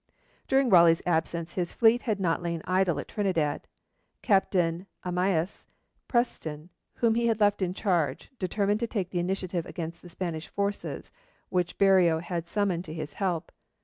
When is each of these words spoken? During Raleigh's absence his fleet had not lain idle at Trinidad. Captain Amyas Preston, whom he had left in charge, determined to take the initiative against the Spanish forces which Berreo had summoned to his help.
During 0.47 0.71
Raleigh's 0.71 1.03
absence 1.05 1.53
his 1.53 1.73
fleet 1.73 2.01
had 2.01 2.19
not 2.19 2.41
lain 2.41 2.63
idle 2.65 2.97
at 2.99 3.07
Trinidad. 3.07 3.67
Captain 4.23 4.87
Amyas 5.05 5.67
Preston, 6.07 6.71
whom 6.95 7.13
he 7.13 7.27
had 7.27 7.39
left 7.39 7.61
in 7.61 7.75
charge, 7.75 8.31
determined 8.39 8.79
to 8.79 8.87
take 8.87 9.11
the 9.11 9.19
initiative 9.19 9.67
against 9.67 10.01
the 10.01 10.09
Spanish 10.09 10.47
forces 10.47 11.11
which 11.49 11.77
Berreo 11.77 12.19
had 12.19 12.47
summoned 12.47 12.83
to 12.85 12.95
his 12.95 13.13
help. 13.21 13.51